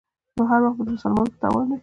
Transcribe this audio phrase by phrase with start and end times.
[0.35, 1.77] نو هر وخت به د مسلمان په تاوان وي.